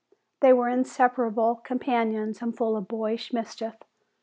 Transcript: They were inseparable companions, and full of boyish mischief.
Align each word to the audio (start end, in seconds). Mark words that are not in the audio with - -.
They 0.39 0.51
were 0.51 0.67
inseparable 0.67 1.57
companions, 1.57 2.41
and 2.41 2.57
full 2.57 2.75
of 2.75 2.87
boyish 2.87 3.31
mischief. 3.33 3.75